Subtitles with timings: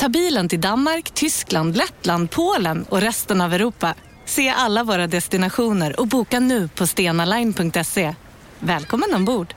[0.00, 3.94] Ta bilen till Danmark, Tyskland, Lettland, Polen och resten av Europa.
[4.24, 8.14] Se alla våra destinationer och boka nu på stenaline.se.
[8.58, 9.54] Välkommen ombord!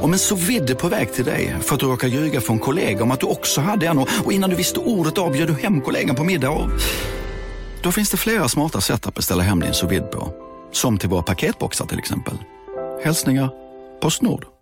[0.00, 3.02] Om en så vidde på väg till dig för att du råkar ljuga från kollega
[3.02, 6.16] om att du också hade en och innan du visste ordet av du hem kollegan
[6.16, 6.70] på middag och...
[7.82, 10.32] Då finns det flera smarta sätt att beställa hem din sous på.
[10.72, 12.34] Som till våra paketboxar till exempel.
[13.04, 13.50] Hälsningar
[14.00, 14.55] Postnord.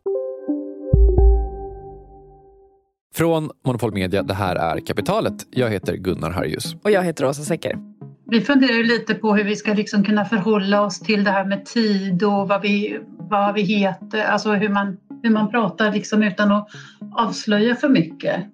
[3.17, 5.35] Från Monopol Media, det här är Kapitalet.
[5.51, 6.77] Jag heter Gunnar Harjus.
[6.83, 7.79] Och jag heter Åsa Secker.
[8.27, 11.65] Vi funderar lite på hur vi ska liksom kunna förhålla oss till det här med
[11.65, 16.53] tid och vad vi, vad vi heter, alltså hur man, hur man pratar liksom utan
[16.53, 16.69] att
[17.13, 18.45] avslöja för mycket.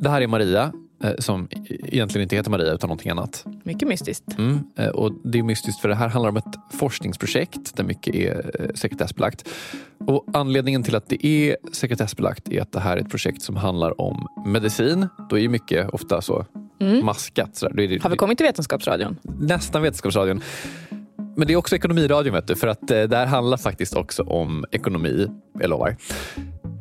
[0.00, 0.72] Det här är Maria
[1.18, 3.44] som egentligen inte heter Maria utan någonting annat.
[3.62, 4.38] Mycket mystiskt.
[4.38, 8.14] Mm, eh, och det är mystiskt för det här handlar om ett forskningsprojekt där mycket
[8.14, 9.48] är eh, sekretessbelagt.
[10.06, 13.56] Och anledningen till att det är sekretessbelagt är att det här är ett projekt som
[13.56, 15.08] handlar om medicin.
[15.30, 16.46] Då är ju mycket ofta så
[16.80, 17.04] mm.
[17.04, 17.56] maskat.
[17.56, 19.16] Så det, Har vi kommit till Vetenskapsradion?
[19.22, 20.42] Nästan Vetenskapsradion.
[21.36, 24.64] Men det är också Ekonomiradion vet du, för att det här handlar faktiskt också om
[24.72, 25.28] ekonomi.
[25.60, 25.96] Jag lovar.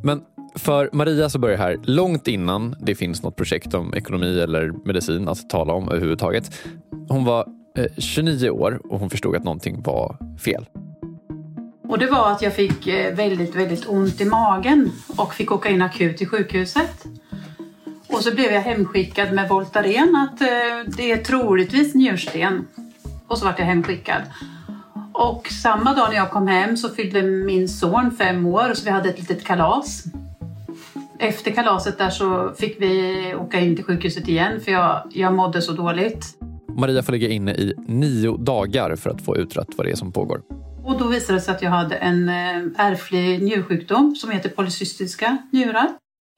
[0.03, 0.21] Men
[0.55, 4.73] för Maria så börjar det här långt innan det finns något projekt om ekonomi eller
[4.85, 6.61] medicin att tala om överhuvudtaget.
[7.09, 7.47] Hon var
[7.77, 10.65] eh, 29 år och hon förstod att någonting var fel.
[11.87, 15.69] Och det var att jag fick eh, väldigt, väldigt ont i magen och fick åka
[15.69, 17.05] in akut till sjukhuset.
[18.07, 20.47] Och så blev jag hemskickad med Voltaren att eh,
[20.97, 22.67] det är troligtvis njursten.
[23.27, 24.21] Och så vart jag hemskickad.
[25.13, 28.91] Och samma dag när jag kom hem så fyllde min son fem år så vi
[28.91, 30.03] hade ett litet kalas.
[31.19, 35.61] Efter kalaset där så fick vi åka in till sjukhuset igen för jag, jag mådde
[35.61, 36.25] så dåligt.
[36.77, 40.11] Maria får ligga inne i nio dagar för att få utrett vad det är som
[40.11, 40.41] pågår.
[40.83, 45.37] Och då visade det sig att jag hade en eh, ärftlig njursjukdom som heter polycystiska
[45.51, 45.89] njurar.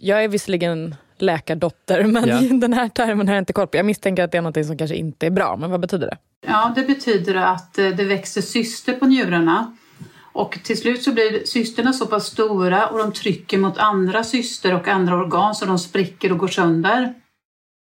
[0.03, 2.39] Jag är visserligen läkardotter, men ja.
[2.51, 3.77] den här termen har jag inte koll på.
[3.77, 6.17] Jag misstänker att det är något som kanske inte är bra, men vad betyder det?
[6.47, 9.75] Ja, det betyder att eh, det växer cyster på njurarna
[10.37, 14.75] och till slut så blir cysterna så pass stora och de trycker mot andra cyster
[14.75, 17.13] och andra organ så de spricker och går sönder.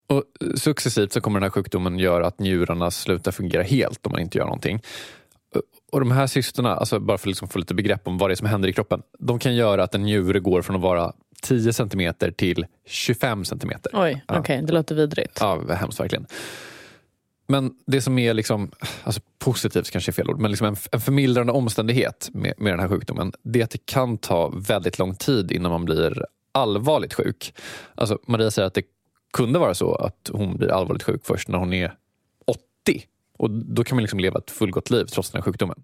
[0.08, 0.24] Och
[0.58, 4.38] successivt så kommer den här sjukdomen göra att njurarna slutar fungera helt om man inte
[4.38, 4.80] gör någonting.
[5.92, 8.34] Och de här cysterna, alltså bara för att liksom få lite begrepp om vad det
[8.34, 9.02] är som händer i kroppen.
[9.18, 11.12] De kan göra att en njure går från att vara
[11.42, 13.92] 10 centimeter till 25 centimeter.
[13.94, 14.38] Oj, ja.
[14.38, 15.38] okej, okay, det låter vidrigt.
[15.40, 16.26] Ja, hemskt verkligen.
[17.46, 18.70] Men det som är liksom,
[19.04, 22.80] alltså positivt kanske är fel ord, men liksom en, en förmildrande omständighet med, med den
[22.80, 27.14] här sjukdomen, det är att det kan ta väldigt lång tid innan man blir allvarligt
[27.14, 27.54] sjuk.
[27.94, 28.82] Alltså Maria säger att det
[29.32, 31.94] kunde vara så att hon blir allvarligt sjuk först när hon är
[32.46, 33.04] 80.
[33.38, 35.82] Och då kan man liksom leva ett fullgott liv trots den här sjukdomen.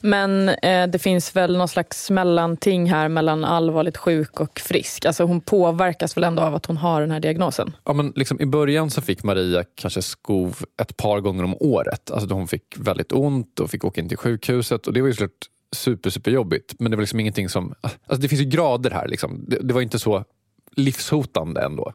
[0.00, 5.04] Men eh, det finns väl någon slags mellanting här mellan allvarligt sjuk och frisk.
[5.04, 7.76] Alltså hon påverkas väl ändå av att hon har den här diagnosen?
[7.84, 12.10] Ja, men liksom I början så fick Maria kanske skov ett par gånger om året.
[12.10, 14.86] Alltså hon fick väldigt ont och fick åka in till sjukhuset.
[14.86, 16.74] Och Det var ju såklart super, super jobbigt.
[16.78, 17.74] Men det var liksom ingenting som...
[17.82, 19.08] Alltså det finns ju grader här.
[19.08, 19.44] Liksom.
[19.48, 20.24] Det, det var inte så
[20.76, 21.92] livshotande ändå.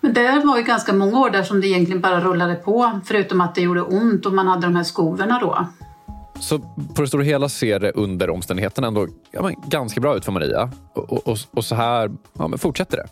[0.00, 3.00] Men det var ju ganska många år där som det egentligen bara rullade på.
[3.04, 5.66] Förutom att det gjorde ont och man hade de här skovorna då.
[6.40, 6.58] Så
[6.94, 10.70] på det stora hela ser det under omständigheterna ändå ja, ganska bra ut för Maria.
[10.94, 13.06] Och, och, och så här ja, men fortsätter det.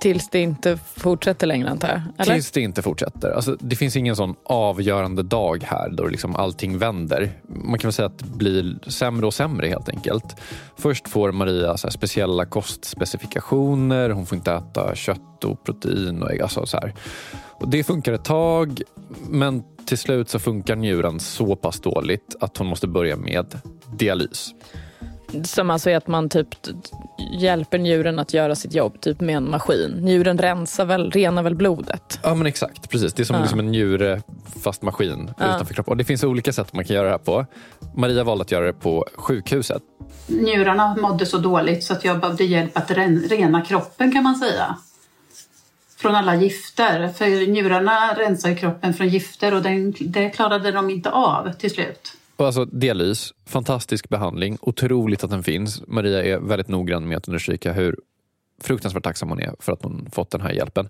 [0.00, 2.00] Tills det inte fortsätter längre antar jag?
[2.18, 2.34] Eller?
[2.34, 3.30] Tills det inte fortsätter.
[3.30, 7.32] Alltså, det finns ingen sån avgörande dag här då liksom allting vänder.
[7.48, 10.36] Man kan väl säga att det blir sämre och sämre helt enkelt.
[10.76, 14.10] Först får Maria så speciella kostspecifikationer.
[14.10, 16.42] Hon får inte äta kött och protein och ägg.
[16.42, 16.94] Alltså så här.
[17.62, 18.82] Och det funkar ett tag,
[19.30, 23.60] men till slut så funkar njuren så pass dåligt att hon måste börja med
[23.92, 24.54] dialys.
[25.44, 26.48] Som alltså är att man typ
[27.38, 29.90] hjälper njuren att göra sitt jobb typ med en maskin.
[29.90, 32.20] Njuren rensar väl, renar väl blodet?
[32.22, 33.12] Ja men exakt, precis.
[33.12, 33.42] Det är som ja.
[33.42, 34.22] liksom en njure
[34.62, 35.56] fast maskin ja.
[35.56, 35.92] utanför kroppen.
[35.92, 37.46] Och det finns olika sätt man kan göra det här på.
[37.94, 39.82] Maria valde att göra det på sjukhuset.
[40.26, 44.76] Njurarna mådde så dåligt så att jag behövde hjälp att rena kroppen kan man säga
[46.02, 47.08] från alla gifter.
[47.08, 51.70] För njurarna rensar ju kroppen från gifter och den, det klarade de inte av till
[51.70, 52.12] slut.
[52.36, 54.58] Och alltså dialys, fantastisk behandling.
[54.60, 55.82] Otroligt att den finns.
[55.86, 57.96] Maria är väldigt noggrann med att understryka hur
[58.62, 60.88] fruktansvärt tacksam hon är för att hon fått den här hjälpen.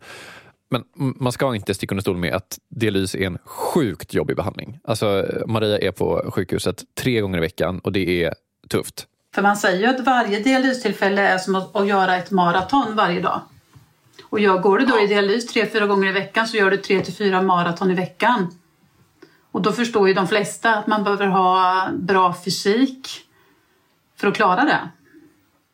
[0.71, 4.79] Men man ska inte sticka under stol med att dialys är en sjukt jobbig behandling.
[4.85, 8.35] Alltså, Maria är på sjukhuset tre gånger i veckan och det är
[8.69, 9.07] tufft.
[9.35, 13.41] För man säger ju att varje dialystillfälle är som att göra ett maraton varje dag.
[14.33, 16.77] Och jag, går du då i dialys tre, fyra gånger i veckan så gör du
[16.77, 18.55] tre till fyra maraton i veckan.
[19.51, 23.09] Och då förstår ju de flesta att man behöver ha bra fysik
[24.17, 24.89] för att klara det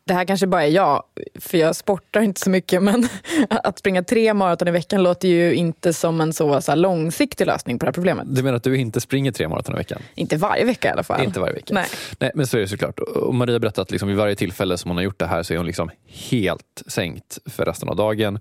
[0.09, 1.03] det här kanske bara är jag,
[1.39, 3.07] för jag sportar inte så mycket, men
[3.49, 7.79] att springa tre maraton i veckan låter ju inte som en så, så långsiktig lösning
[7.79, 8.25] på det här problemet.
[8.35, 10.01] Du menar att du inte springer tre maraton i veckan?
[10.15, 11.23] Inte varje vecka i alla fall.
[11.23, 11.73] Inte varje vecka.
[11.73, 11.85] Nej.
[12.19, 12.99] Nej men så är det såklart.
[12.99, 15.53] Och Maria berättat att liksom vid varje tillfälle som hon har gjort det här så
[15.53, 18.39] är hon liksom helt sänkt för resten av dagen.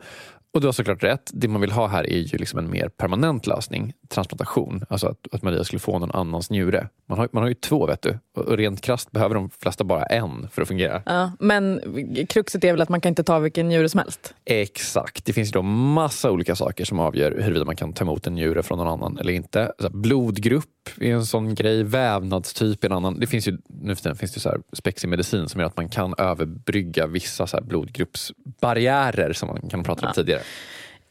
[0.55, 1.31] Och du har såklart rätt.
[1.35, 3.93] Det man vill ha här är ju liksom en mer permanent lösning.
[4.09, 4.85] Transplantation.
[4.89, 6.89] Alltså att, att Maria skulle få någon annans njure.
[7.09, 8.19] Man har, man har ju två vet du.
[8.35, 11.03] Och rent krast behöver de flesta bara en för att fungera.
[11.06, 11.81] Ja, men
[12.29, 14.35] kruxet är väl att man kan inte ta vilken njure som helst?
[14.45, 15.25] Exakt.
[15.25, 18.35] Det finns ju då massa olika saker som avgör huruvida man kan ta emot en
[18.35, 19.73] njure från någon annan eller inte.
[19.79, 20.65] Så blodgrupp
[21.01, 21.83] är en sån grej.
[21.83, 23.21] Vävnadstyp är en annan.
[23.21, 25.77] Det finns ju, nu för tiden finns det så här spexig medicin som gör att
[25.77, 30.15] man kan överbrygga vissa så blodgruppsbarriärer som man kan prata om ja.
[30.15, 30.38] tidigare.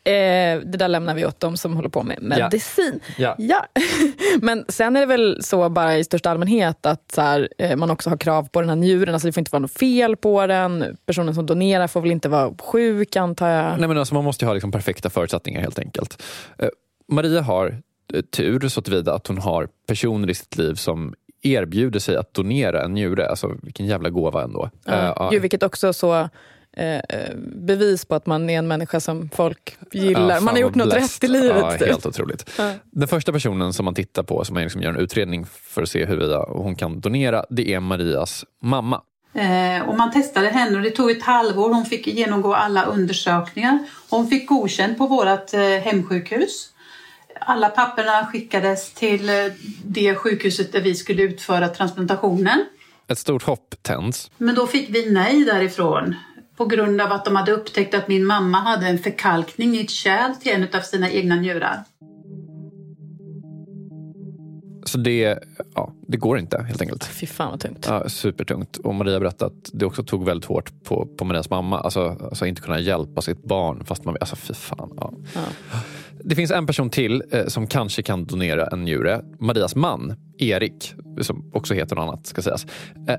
[0.08, 3.00] Eh, det där lämnar vi åt dem som håller på med medicin.
[3.18, 3.36] Ja.
[3.38, 3.66] ja.
[4.42, 7.92] Men sen är det väl så bara i största allmänhet att så här, eh, man
[7.92, 9.14] också har krav på den här njuren.
[9.14, 10.98] Alltså det får inte vara något fel på den.
[11.06, 13.80] Personen som donerar får väl inte vara sjuk antar jag.
[13.80, 16.24] Nej, men alltså, man måste ha liksom perfekta förutsättningar helt enkelt.
[16.58, 16.70] Eh,
[17.08, 17.82] Maria har
[18.14, 22.34] eh, tur så tillvida att hon har personer i sitt liv som erbjuder sig att
[22.34, 23.30] donera en njure.
[23.30, 24.70] Alltså vilken jävla gåva ändå.
[24.86, 25.16] Ja.
[25.20, 26.30] Uh, jo, vilket också så
[26.78, 30.36] Eh, bevis på att man är en människa som folk gillar.
[30.36, 31.78] Ja, man har gjort något rätt i livet.
[31.80, 32.50] Ja, helt otroligt.
[32.58, 32.74] Ja.
[32.92, 35.90] Den första personen som man tittar på, som man liksom gör en utredning för att
[35.90, 39.02] se huruvida hon kan donera, det är Marias mamma.
[39.34, 41.74] Eh, och man testade henne och det tog ett halvår.
[41.74, 43.80] Hon fick genomgå alla undersökningar.
[44.10, 46.70] Hon fick godkänt på vårt eh, hemsjukhus.
[47.42, 49.36] Alla papperna skickades till eh,
[49.84, 52.66] det sjukhuset där vi skulle utföra transplantationen.
[53.08, 54.32] Ett stort hopp tänds.
[54.38, 56.16] Men då fick vi nej därifrån
[56.58, 59.90] på grund av att de hade upptäckt att min mamma hade en förkalkning i ett
[59.90, 61.84] kärl till en av sina egna njurar.
[64.86, 65.40] Så det,
[65.76, 67.04] ja, det går inte helt enkelt.
[67.04, 67.86] Fy fan vad tungt.
[67.90, 68.78] Ja, supertungt.
[68.78, 71.80] Och Maria berättade att det också tog väldigt hårt på, på Marias mamma.
[71.80, 74.94] Alltså, alltså inte kunna hjälpa sitt barn fast man Alltså fy fan.
[74.98, 75.14] Ja.
[75.36, 75.42] ja.
[76.24, 79.22] Det finns en person till eh, som kanske kan donera en njure.
[79.40, 82.66] Marias man, Erik, som också heter något annat ska sägas.
[83.08, 83.16] Eh,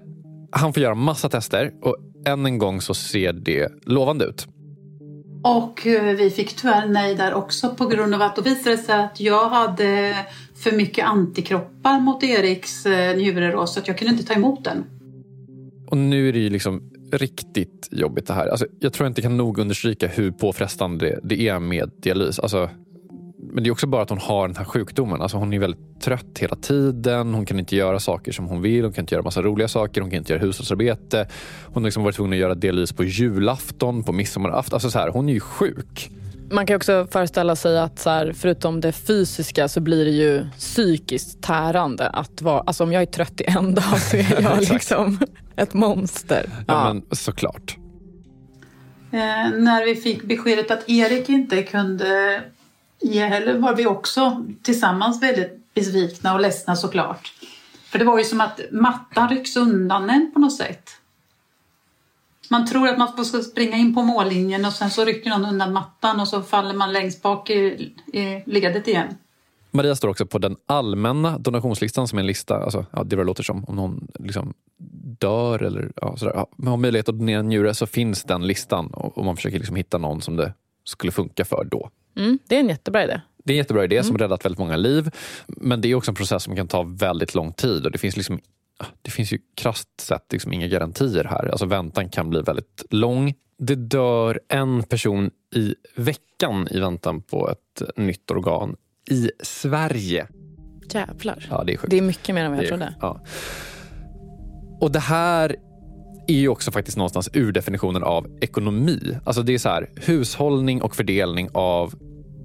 [0.51, 1.97] han får göra massa tester och
[2.27, 4.47] än en gång så ser det lovande ut.
[5.43, 8.83] Och eh, vi fick tyvärr nej där också på grund av att då visade det
[8.83, 10.15] sig att jag hade
[10.57, 14.85] för mycket antikroppar mot Eriks eh, njure så att jag kunde inte ta emot den.
[15.87, 18.47] Och nu är det ju liksom riktigt jobbigt det här.
[18.47, 22.39] Alltså, jag tror jag inte kan nog understryka hur påfrestande det är med dialys.
[22.39, 22.71] Alltså,
[23.59, 25.23] men det är också bara att hon har den här sjukdomen.
[25.23, 27.35] Alltså hon är väldigt trött hela tiden.
[27.35, 28.85] Hon kan inte göra saker som hon vill.
[28.85, 30.01] Hon kan inte göra massa roliga saker.
[30.01, 31.29] Hon kan inte göra hushållsarbete.
[31.65, 34.77] Hon har liksom varit tvungen att göra dialys på julafton, på midsommarafton.
[34.77, 36.11] Alltså så här, hon är ju sjuk.
[36.51, 40.47] Man kan också föreställa sig att så här, förutom det fysiska så blir det ju
[40.59, 42.09] psykiskt tärande.
[42.09, 45.19] Att vara, alltså om jag är trött i en dag så är jag liksom
[45.57, 46.47] ett monster.
[46.49, 46.95] Ja, ja.
[46.95, 47.77] men såklart.
[49.13, 52.43] Eh, när vi fick beskedet att Erik inte kunde
[53.01, 57.33] i helgen var vi också tillsammans väldigt besvikna och ledsna såklart.
[57.85, 60.91] För det var ju som att mattan rycks undan en på något sätt.
[62.51, 65.73] Man tror att man ska springa in på mållinjen och sen så rycker någon undan
[65.73, 69.15] mattan och så faller man längst bak i, i ledet igen.
[69.71, 73.43] Maria står också på den allmänna donationslistan som är en lista, alltså, ja, det låter
[73.43, 74.55] som, om någon liksom
[75.21, 78.87] dör eller ja, sådär, ja, har möjlighet att donera en njure så finns den listan
[78.87, 80.53] och, och man försöker liksom hitta någon som det
[80.85, 81.91] skulle funka för då.
[82.19, 83.21] Mm, det är en jättebra idé.
[83.45, 84.05] Det är en jättebra idé mm.
[84.05, 85.11] som räddat väldigt många liv.
[85.47, 88.17] Men det är också en process som kan ta väldigt lång tid och det finns
[88.17, 88.41] liksom
[89.03, 91.49] det finns ju krasst sett liksom inga garantier här.
[91.49, 93.35] Alltså väntan kan bli väldigt lång.
[93.59, 98.77] Det dör en person i veckan i väntan på ett nytt organ
[99.11, 100.29] i Sverige.
[100.93, 101.47] Jävlar.
[101.51, 101.91] Ja, det, är sjukt.
[101.91, 102.95] det är mycket mer än vad jag trodde.
[103.01, 103.21] Ja.
[104.81, 105.57] Och det här
[106.29, 109.19] är ju också faktiskt någonstans ur definitionen av ekonomi.
[109.25, 111.95] Alltså det är så här, hushållning och fördelning av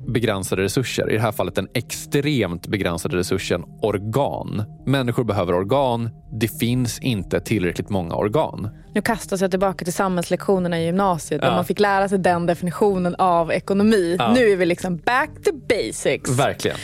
[0.08, 1.12] begränsade resurser.
[1.12, 4.64] I det här fallet den extremt begränsade resursen organ.
[4.86, 6.10] Människor behöver organ.
[6.40, 8.70] Det finns inte tillräckligt många organ.
[8.96, 11.50] Nu kastas jag tillbaka till samhällslektionerna i gymnasiet ja.
[11.50, 14.16] där man fick lära sig den definitionen av ekonomi.
[14.20, 14.34] Ja.
[14.34, 16.40] Nu är vi liksom back to basics.
[16.40, 16.78] Verkligen.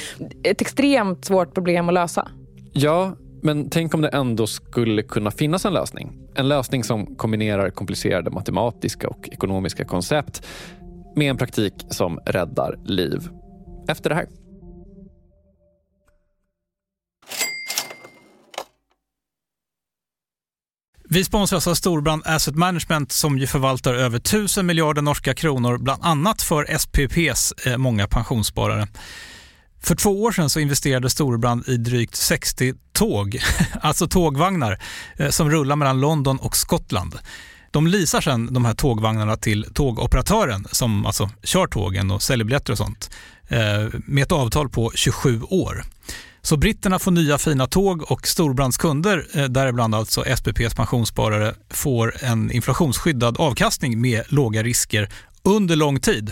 [0.43, 2.27] Ett extremt svårt problem att lösa.
[2.73, 6.17] Ja, men tänk om det ändå skulle kunna finnas en lösning.
[6.35, 10.47] En lösning som kombinerar komplicerade matematiska och ekonomiska koncept
[11.15, 13.29] med en praktik som räddar liv.
[13.87, 14.27] Efter det här.
[21.11, 25.77] Vi sponsras av alltså Storbrand Asset Management som ju förvaltar över 1000 miljarder norska kronor,
[25.77, 28.87] bland annat för SPPs eh, många pensionssparare.
[29.81, 33.39] För två år sedan så investerade Storbrand i drygt 60 tåg,
[33.81, 34.79] alltså tågvagnar,
[35.15, 37.15] eh, som rullar mellan London och Skottland.
[37.71, 42.71] De leasar sedan de här tågvagnarna till tågoperatören som alltså kör tågen och säljer biljetter
[42.71, 43.09] och sånt
[43.47, 45.83] eh, med ett avtal på 27 år.
[46.41, 52.23] Så britterna får nya fina tåg och Storbrands kunder, eh, däribland alltså SPPs pensionssparare, får
[52.23, 55.09] en inflationsskyddad avkastning med låga risker
[55.43, 56.31] under lång tid.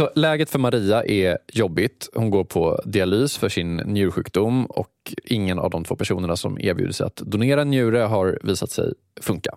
[0.00, 2.08] Så läget för Maria är jobbigt.
[2.14, 6.92] Hon går på dialys för sin njursjukdom och ingen av de två personerna som erbjuder
[6.92, 9.56] sig att donera njure har visat sig funka.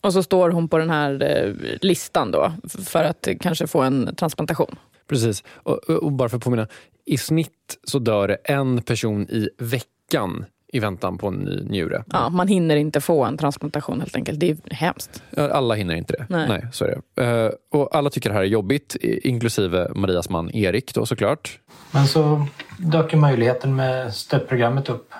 [0.00, 2.52] Och så står hon på den här eh, listan då
[2.84, 4.76] för att kanske få en transplantation.
[5.08, 5.44] Precis.
[5.48, 6.68] Och, och bara för att påminna,
[7.06, 10.44] i snitt så dör det en person i veckan
[10.76, 12.04] i väntan på en ny njure.
[12.12, 14.40] Ja, man hinner inte få en transplantation helt enkelt.
[14.40, 15.22] Det är hemskt.
[15.36, 16.26] Alla hinner inte det.
[16.28, 16.48] Nej.
[16.48, 17.22] Nej så är det.
[17.22, 21.58] Uh, och alla tycker det här är jobbigt, inklusive Marias man Erik då såklart.
[21.90, 22.46] Men så
[22.78, 25.10] dök ju möjligheten med STEP-programmet upp.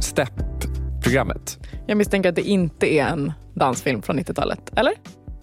[0.00, 1.58] STEP-programmet?
[1.86, 4.92] Jag misstänker att det inte är en dansfilm från 90-talet, eller?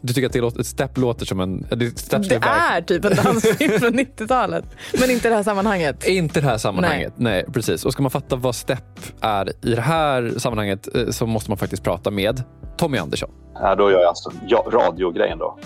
[0.02, 1.62] Du tycker att det låter, Step låter som en...
[1.70, 4.66] Det, det är typ en dansfilm från 90-talet.
[5.00, 6.08] Men inte i det här sammanhanget.
[6.08, 7.14] Inte i det här sammanhanget.
[7.16, 7.34] Nej.
[7.34, 7.54] Nej.
[7.54, 7.86] precis.
[7.86, 11.58] Och ska man fatta vad Step är i det här sammanhanget eh, så måste man
[11.58, 12.44] faktiskt prata med
[12.78, 13.30] Tommy Andersson.
[13.54, 15.60] Ja, då gör jag alltså ja, radiogrejen då.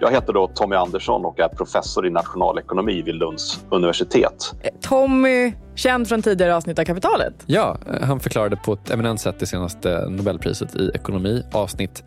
[0.00, 4.54] Jag heter då Tommy Andersson och är professor i nationalekonomi vid Lunds universitet.
[4.62, 7.34] Eh, Tommy, känd från tidigare avsnitt av Kapitalet.
[7.46, 12.04] Ja, eh, han förklarade på ett eminent sätt det senaste Nobelpriset i ekonomi, avsnitt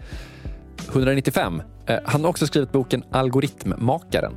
[0.89, 1.61] 195.
[1.85, 4.33] Eh, han har också skrivit boken Algoritmmakaren.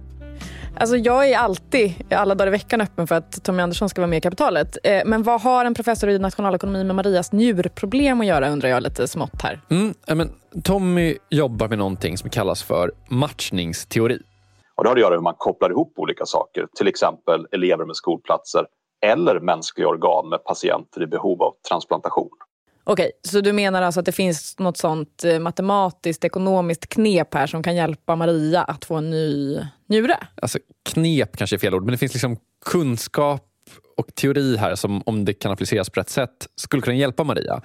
[0.76, 4.10] Alltså jag är alltid, alla dagar i veckan, öppen för att Tommy Andersson ska vara
[4.10, 4.78] med i Kapitalet.
[4.82, 8.82] Eh, men vad har en professor i nationalekonomi med Marias njurproblem att göra, undrar jag
[8.82, 9.60] lite smått här.
[9.70, 10.30] Mm, men
[10.64, 14.18] Tommy jobbar med någonting som kallas för matchningsteori.
[14.76, 17.84] Och det har att göra med hur man kopplar ihop olika saker, till exempel elever
[17.84, 18.66] med skolplatser
[19.06, 22.30] eller mänskliga organ med patienter i behov av transplantation.
[22.86, 27.46] Okej, så du menar alltså att det finns något sånt eh, matematiskt, ekonomiskt knep här
[27.46, 30.16] som kan hjälpa Maria att få en ny njure?
[30.42, 33.50] Alltså, knep kanske är fel ord, men det finns liksom kunskap
[33.96, 37.62] och teori här som om det kan appliceras på rätt sätt skulle kunna hjälpa Maria.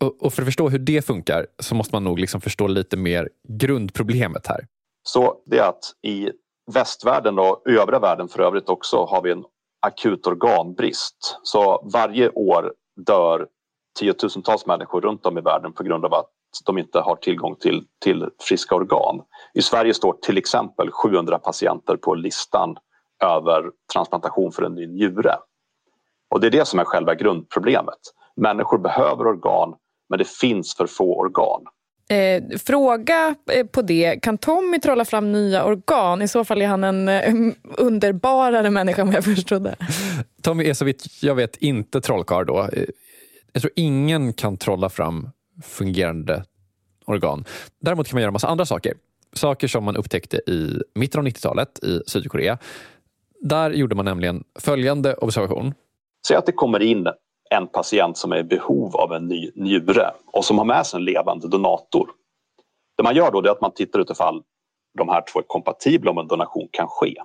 [0.00, 2.96] Och, och för att förstå hur det funkar så måste man nog liksom förstå lite
[2.96, 4.66] mer grundproblemet här.
[5.02, 6.30] Så det är att i
[6.74, 9.44] västvärlden och övriga världen för övrigt också har vi en
[9.82, 11.38] akut organbrist.
[11.42, 12.72] Så varje år
[13.06, 13.46] dör
[14.00, 16.30] tiotusentals människor runt om i världen på grund av att
[16.66, 19.22] de inte har tillgång till, till friska organ.
[19.54, 22.76] I Sverige står till exempel 700 patienter på listan
[23.24, 25.34] över transplantation för en ny njure.
[26.30, 27.98] Och det är det som är själva grundproblemet.
[28.36, 29.74] Människor behöver organ
[30.08, 31.62] men det finns för få organ.
[32.10, 36.22] Eh, fråga eh, på det, kan Tommy trolla fram nya organ?
[36.22, 37.34] I så fall är han en eh,
[37.78, 39.74] underbarare människa än vad jag förstod
[40.42, 42.68] Tommy är så vitt jag vet inte trollkarl då.
[43.52, 45.30] Jag tror ingen kan trolla fram
[45.62, 46.44] fungerande
[47.06, 47.44] organ.
[47.80, 48.94] Däremot kan man göra massa andra saker.
[49.32, 52.58] Saker som man upptäckte i mitten av 90-talet i Sydkorea.
[53.40, 55.74] Där gjorde man nämligen följande observation.
[56.26, 57.06] Säg att det kommer in
[57.50, 60.98] en patient som är i behov av en ny njure och som har med sig
[60.98, 62.10] en levande donator.
[62.96, 64.42] Det man gör då är att man tittar utifall
[64.98, 67.16] de här två är kompatibla om en donation kan ske.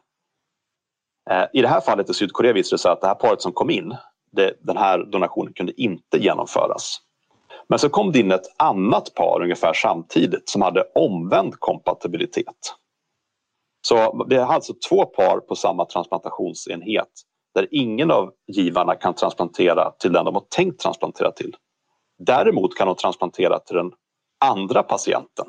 [1.29, 3.51] Eh, I det här fallet i Sydkorea visade det sig att det här paret som
[3.51, 3.96] kom in,
[4.36, 6.98] det, den här donationen kunde inte genomföras.
[7.68, 12.75] Men så kom det in ett annat par ungefär samtidigt som hade omvänd kompatibilitet.
[13.88, 17.10] Så det är alltså två par på samma transplantationsenhet
[17.56, 21.56] där ingen av givarna kan transplantera till den de har tänkt transplantera till.
[22.20, 23.92] Däremot kan de transplantera till den
[24.46, 25.46] andra patienten.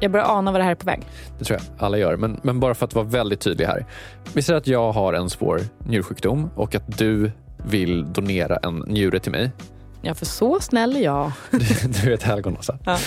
[0.00, 1.02] Jag börjar ana vad det här är på väg.
[1.38, 2.16] Det tror jag alla gör.
[2.16, 3.86] Men, men bara för att vara väldigt tydlig här.
[4.32, 7.32] Vi säger att jag har en svår njursjukdom och att du
[7.64, 9.50] vill donera en njure till mig.
[10.02, 11.32] Ja, för så snäll är jag.
[12.02, 12.78] du är ett helgon, Åsa.
[12.84, 12.98] Ja.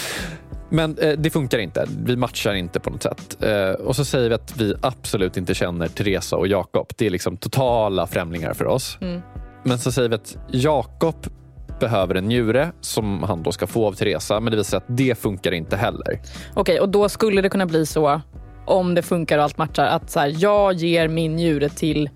[0.69, 1.85] Men eh, det funkar inte.
[2.05, 3.43] Vi matchar inte på något sätt.
[3.43, 6.87] Eh, och så säger vi att vi absolut inte känner Teresa och Jakob.
[6.97, 8.97] Det är liksom totala främlingar för oss.
[9.01, 9.21] Mm.
[9.63, 11.15] Men så säger vi att Jakob
[11.79, 14.39] behöver en njure som han då ska få av Teresa.
[14.39, 16.01] Men det visar sig att det funkar inte heller.
[16.09, 18.21] Okej, okay, och då skulle det kunna bli så
[18.65, 22.09] om det funkar och allt matchar att så här, jag ger min njure till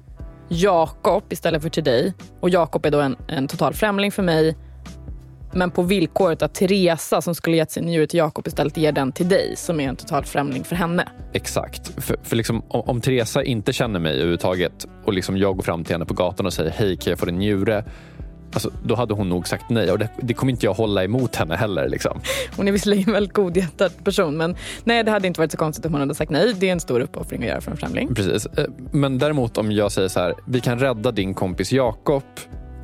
[0.49, 2.13] Jakob istället för till dig.
[2.39, 4.55] Och Jakob är då en, en total främling för mig
[5.53, 9.11] men på villkoret att Teresa som skulle gett sin njure till Jakob istället ger den
[9.11, 11.07] till dig som är en total främling för henne.
[11.33, 12.03] Exakt.
[12.03, 15.83] För, för liksom, om, om Teresa inte känner mig överhuvudtaget och liksom jag går fram
[15.83, 17.83] till henne på gatan och säger hej kan jag få din njure?
[18.53, 21.35] Alltså, då hade hon nog sagt nej och det, det kommer inte jag hålla emot
[21.35, 21.89] henne heller.
[21.89, 22.19] Liksom.
[22.57, 25.85] Hon är visserligen en väldigt godhjärtad person men nej det hade inte varit så konstigt
[25.85, 26.53] om hon hade sagt nej.
[26.59, 28.15] Det är en stor uppoffring att göra för en främling.
[28.15, 28.45] Precis.
[28.45, 32.23] Eh, men däremot om jag säger så här, vi kan rädda din kompis Jakob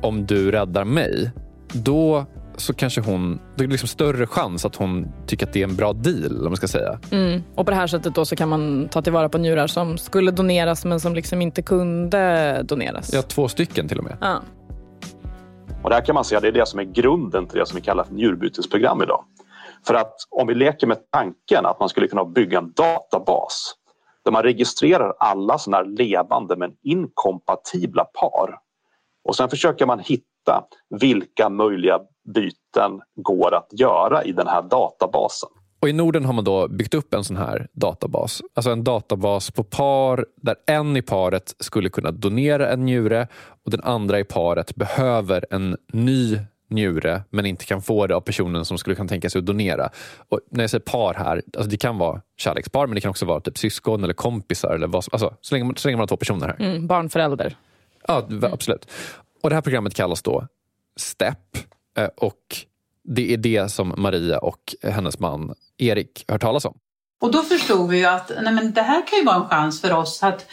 [0.02, 1.30] om du räddar mig.
[1.72, 5.64] Då så kanske hon, det är liksom större chans att hon tycker att det är
[5.64, 6.38] en bra deal.
[6.38, 6.98] Om man ska säga.
[7.10, 7.42] Mm.
[7.54, 10.30] Och på det här sättet då så kan man ta tillvara på njurar som skulle
[10.30, 13.10] doneras men som liksom inte kunde doneras.
[13.12, 14.16] Ja, två stycken till och med.
[14.20, 14.42] Ja.
[15.84, 17.76] Och det här kan man säga det är det som är grunden till det som
[17.76, 19.24] vi kallar för njurbytesprogram idag.
[19.86, 23.74] För att om vi leker med tanken att man skulle kunna bygga en databas
[24.24, 28.58] där man registrerar alla sådana här levande men inkompatibla par
[29.24, 30.64] och sen försöker man hitta
[31.00, 32.00] vilka möjliga
[32.34, 35.50] byten går att göra i den här databasen.
[35.84, 38.42] Och I Norden har man då byggt upp en sån här databas.
[38.54, 43.28] Alltså en databas på par där en i paret skulle kunna donera en njure
[43.64, 48.20] och den andra i paret behöver en ny njure men inte kan få det av
[48.20, 49.90] personen som skulle kunna tänka sig att donera.
[50.28, 53.26] Och när jag säger par här, alltså det kan vara kärlekspar men det kan också
[53.26, 54.74] vara typ syskon eller kompisar.
[54.74, 56.66] Eller vad, alltså, så, länge, så länge man har två personer här.
[56.66, 57.56] Mm, barn, förälder.
[58.08, 58.90] Ja, absolut.
[59.42, 60.46] Och Det här programmet kallas då
[60.96, 61.38] STEP
[61.98, 62.56] Eh, och
[63.04, 66.74] det är det som Maria och hennes man Erik hört talas om.
[67.20, 69.80] Och då förstod vi ju att nej men det här kan ju vara en chans
[69.80, 70.46] för oss att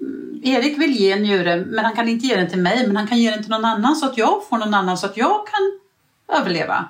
[0.00, 2.96] mm, Erik vill ge en njure men han kan inte ge den till mig men
[2.96, 5.16] han kan ge den till någon annan så att jag får någon annan så att
[5.16, 5.80] jag kan
[6.40, 6.88] överleva.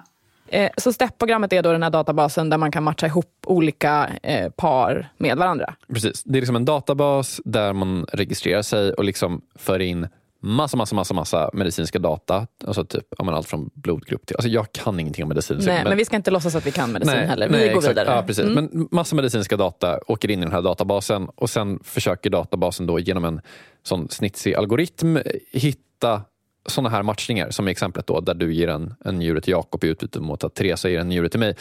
[0.49, 4.51] Eh, så STEP-programmet är då den här databasen där man kan matcha ihop olika eh,
[4.51, 5.75] par med varandra?
[5.93, 6.23] Precis.
[6.25, 10.09] Det är liksom en databas där man registrerar sig och liksom för in
[10.41, 12.47] massa, massa, massa, massa medicinska data.
[12.67, 14.37] Alltså typ, ja, allt från blodgrupp till...
[14.37, 15.57] Alltså jag kan ingenting om medicin.
[15.61, 17.49] Nej, men, men vi ska inte låtsas att vi kan medicin nej, heller.
[17.49, 17.91] Vi nej, går exakt.
[17.91, 18.17] vidare.
[18.17, 18.45] Ja, precis.
[18.45, 18.55] Mm.
[18.55, 22.99] Men massa medicinska data åker in i den här databasen och sen försöker databasen då
[22.99, 23.41] genom en
[23.83, 25.19] sån snitsig algoritm
[25.53, 26.23] hitta
[26.67, 29.85] såna här matchningar som i exemplet då där du ger en, en njure till Jakob
[29.85, 31.57] i utbyte mot att Teresa ger en njure till mig.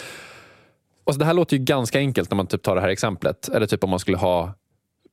[1.04, 3.50] Och så det här låter ju ganska enkelt när man typ tar det här exemplet.
[3.50, 4.54] Eller typ om man skulle ha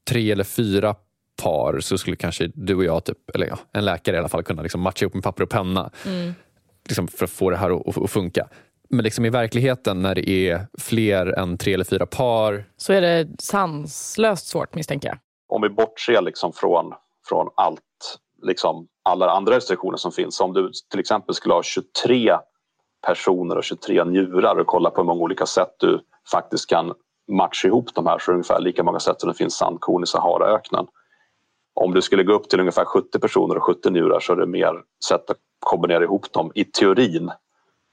[0.08, 0.94] tre eller fyra
[1.36, 4.42] par så skulle kanske du och jag, typ, eller ja, en läkare i alla fall,
[4.42, 6.34] kunna liksom matcha ihop med papper och penna mm.
[6.88, 8.48] liksom för att få det här att, att funka.
[8.88, 12.64] Men liksom i verkligheten när det är fler än tre eller fyra par...
[12.76, 15.18] Så är det sanslöst svårt misstänker jag.
[15.48, 16.92] Om vi bortser liksom från,
[17.28, 17.80] från allt,
[18.42, 20.40] liksom alla andra restriktioner som finns.
[20.40, 22.38] Om du till exempel skulle ha 23
[23.06, 26.00] personer och 23 njurar och kolla på hur många olika sätt du
[26.32, 26.92] faktiskt kan
[27.32, 30.02] matcha ihop de här så är det ungefär lika många sätt som det finns sandkorn
[30.02, 30.86] i Saharaöknen
[31.74, 34.46] om du skulle gå upp till ungefär 70 personer och 70 njurar så är det
[34.46, 34.72] mer
[35.08, 37.30] sätt att kombinera ihop dem i teorin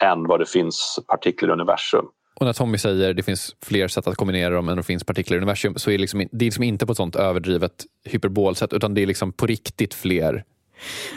[0.04, 2.06] än vad det finns partiklar i universum.
[2.36, 5.04] Och när Tommy säger att det finns fler sätt att kombinera dem än det finns
[5.04, 7.86] partiklar i universum så är det, liksom, det är liksom inte på ett sånt överdrivet
[8.06, 10.44] hyperbolsätt utan det är liksom på riktigt fler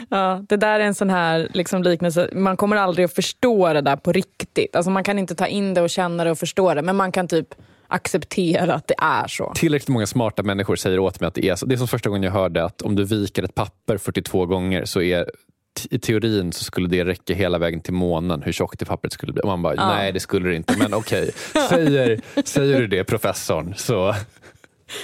[0.09, 2.29] Ja, det där är en sån här liksom liknelse.
[2.33, 4.75] Man kommer aldrig att förstå det där på riktigt.
[4.75, 6.81] Alltså man kan inte ta in det och känna det och förstå det.
[6.81, 7.55] Men man kan typ
[7.87, 9.53] acceptera att det är så.
[9.55, 11.65] Tillräckligt många smarta människor säger åt mig att det är så.
[11.65, 14.85] Det är som första gången jag hörde att om du viker ett papper 42 gånger
[14.85, 15.25] så är
[15.89, 19.33] i teorin så skulle det räcka hela vägen till månen hur tjockt det pappret skulle
[19.33, 19.41] bli.
[19.41, 19.87] Och man bara, ja.
[19.87, 20.77] nej det skulle det inte.
[20.77, 21.67] Men okej, okay.
[21.69, 24.15] säger, säger du det professorn så...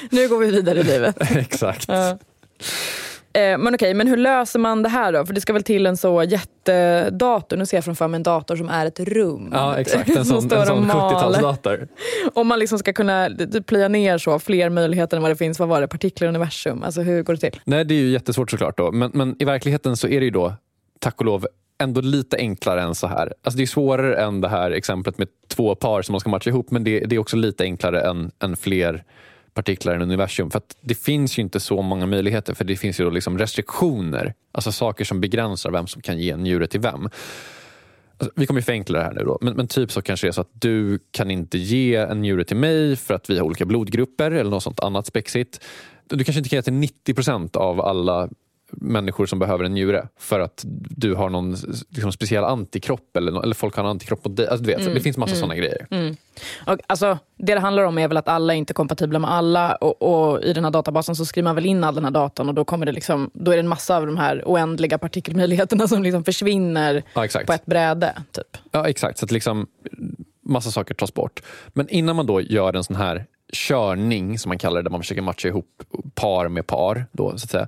[0.10, 1.32] Nu går vi vidare i livet.
[1.36, 1.86] Exakt.
[1.88, 2.18] Ja.
[3.34, 5.26] Eh, men okej, men hur löser man det här då?
[5.26, 7.58] För det ska väl till en så jättedator.
[7.58, 9.50] Nu ser jag framför mig en dator som är ett rum.
[9.54, 10.10] Ja, exakt.
[10.10, 11.40] En Som sån, en sån och maler.
[11.40, 11.88] 70-talsdator.
[12.34, 13.30] Om man liksom ska kunna
[13.66, 16.84] plöja ner så fler möjligheter än vad det finns, vad var det, partiklar i universum?
[16.84, 17.62] Alltså hur går det till?
[17.64, 18.78] Nej, det är ju jättesvårt såklart.
[18.78, 18.92] Då.
[18.92, 20.54] Men, men i verkligheten så är det ju då,
[21.00, 21.48] tack och lov,
[21.82, 23.34] ändå lite enklare än så här.
[23.44, 26.50] Alltså det är svårare än det här exemplet med två par som man ska matcha
[26.50, 29.04] ihop, men det, det är också lite enklare än, än fler
[29.54, 30.52] partiklar i universum.
[30.52, 33.38] För att det finns ju inte så många möjligheter, för det finns ju då liksom
[33.38, 34.34] restriktioner.
[34.52, 37.10] Alltså saker som begränsar vem som kan ge en njure till vem.
[38.18, 40.30] Alltså, vi kommer ju förenkla det här nu då, men, men typ så kanske det
[40.30, 43.46] är så att du kan inte ge en njure till mig för att vi har
[43.46, 45.64] olika blodgrupper eller något sånt annat spexigt.
[46.08, 48.30] Du kanske inte kan ge till 90 procent av alla
[48.72, 51.56] människor som behöver en njure för att du har någon
[51.90, 54.48] liksom, speciell antikropp eller, eller folk har en antikropp mot dig.
[54.48, 55.88] Alltså, du vet, Det finns massa såna grejer.
[56.68, 59.76] Och, alltså, det det handlar om är väl att alla är inte kompatibla med alla
[59.76, 62.50] och, och i den här databasen så skriver man väl in all den här datan
[62.50, 65.88] och då, kommer det liksom, då är det en massa av de här oändliga partikelmöjligheterna
[65.88, 68.14] som liksom försvinner Ja, på ett bräde.
[68.32, 68.58] Typ.
[68.72, 69.18] Ja, exakt.
[69.20, 69.68] Så att liksom
[70.46, 71.42] massa saker tas bort.
[71.68, 75.02] Men innan man då gör en sån här körning, som man kallar det, där man
[75.02, 75.84] försöker matcha ihop
[76.16, 77.68] par med par, då, så, att säga,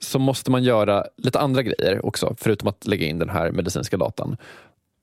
[0.00, 3.96] så måste man göra lite andra grejer också, förutom att lägga in den här medicinska
[3.96, 4.36] datan.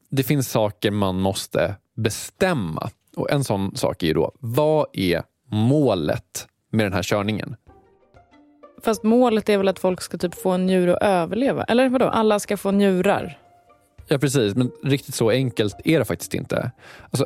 [0.10, 2.90] Det finns saker man måste bestämma.
[3.16, 7.56] Och En sån sak är ju då, vad är målet med den här körningen?
[8.84, 11.64] Fast målet är väl att folk ska typ få en njure och överleva?
[11.64, 13.40] Eller vadå, alla ska få njurar?
[14.08, 14.56] Ja, precis.
[14.56, 16.72] Men riktigt så enkelt är det faktiskt inte.
[17.10, 17.26] Alltså,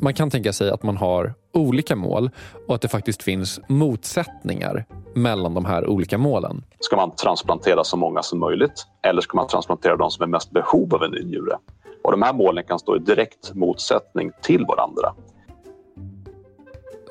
[0.00, 2.30] man kan tänka sig att man har olika mål
[2.68, 4.84] och att det faktiskt finns motsättningar
[5.14, 6.64] mellan de här olika målen.
[6.80, 10.50] Ska man transplantera så många som möjligt eller ska man transplantera de som är mest
[10.50, 11.56] behov av en ny njure?
[12.04, 15.14] Och de här målen kan stå i direkt motsättning till varandra.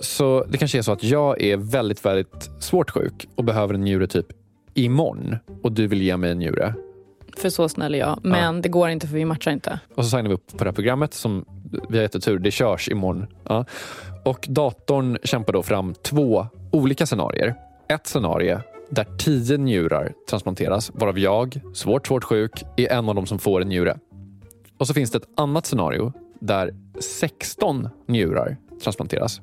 [0.01, 3.81] Så det kanske är så att jag är väldigt, väldigt svårt sjuk och behöver en
[3.81, 4.27] njure typ
[4.73, 6.73] imorgon och du vill ge mig en njure.
[7.37, 8.19] För så snäll är jag.
[8.23, 9.79] Men det går inte för vi matchar inte.
[9.95, 11.45] Och så signar vi upp på det här programmet som
[11.89, 13.27] vi har jättetur, det körs imorgon.
[13.43, 13.65] Ja.
[14.29, 17.55] Och datorn kämpar då fram två olika scenarier.
[17.87, 23.25] Ett scenario där tio njurar transplanteras, varav jag, svårt, svårt sjuk, är en av dem
[23.25, 23.97] som får en njure.
[24.77, 29.41] Och så finns det ett annat scenario där 16 njurar transplanteras.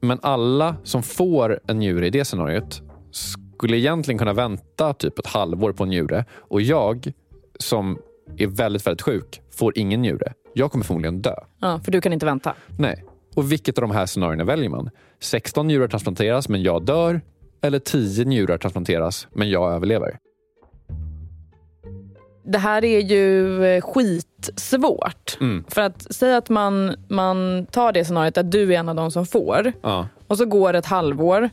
[0.00, 5.26] Men alla som får en njure i det scenariot skulle egentligen kunna vänta typ ett
[5.26, 6.24] halvår på en njure.
[6.38, 7.12] Och jag,
[7.58, 7.98] som
[8.36, 10.32] är väldigt, väldigt sjuk, får ingen njure.
[10.54, 11.34] Jag kommer förmodligen dö.
[11.58, 12.54] Ja, för du kan inte vänta.
[12.78, 13.04] Nej.
[13.34, 14.90] Och vilket av de här scenarierna väljer man?
[15.20, 17.20] 16 njurar transplanteras, men jag dör.
[17.62, 20.18] Eller 10 njurar transplanteras, men jag överlever.
[22.46, 25.36] Det här är ju eh, skitsvårt.
[25.40, 25.64] Mm.
[25.68, 29.10] För att säga att man, man tar det scenariot att du är en av de
[29.10, 30.08] som får Ja.
[30.26, 31.50] och så går ett halvår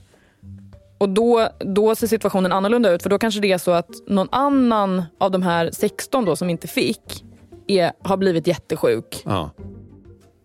[0.98, 4.28] och då, då ser situationen annorlunda ut för då kanske det är så att någon
[4.32, 7.26] annan av de här 16 då som inte fick
[7.68, 9.50] är, har blivit jättesjuk Ja.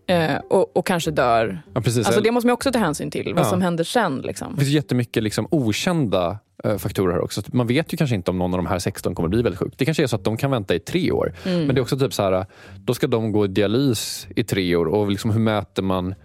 [0.07, 1.61] Eh, och, och kanske dör.
[1.73, 2.05] ja, precis.
[2.05, 3.49] Alltså det måste man också ta hänsyn till, vad Ja.
[3.49, 4.17] som händer sen.
[4.17, 4.53] Liksom.
[4.53, 7.41] Det finns jättemycket liksom okända eh, faktorer här också.
[7.47, 9.73] Man vet ju kanske inte om någon av de här 16 kommer bli väldigt sjuk.
[9.77, 11.33] Det kanske är så att de kan vänta i tre år.
[11.43, 12.45] Men det är också typ så här,
[12.85, 16.15] då ska de gå i dialys i tre år och liksom hur mäter man